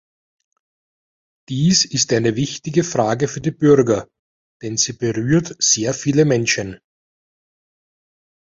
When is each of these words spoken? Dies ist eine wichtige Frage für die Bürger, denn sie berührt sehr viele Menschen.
Dies 1.49 1.85
ist 1.85 2.11
eine 2.11 2.35
wichtige 2.35 2.83
Frage 2.83 3.27
für 3.27 3.39
die 3.39 3.51
Bürger, 3.51 4.09
denn 4.63 4.75
sie 4.75 4.93
berührt 4.93 5.55
sehr 5.59 5.93
viele 5.93 6.25
Menschen. 6.25 6.79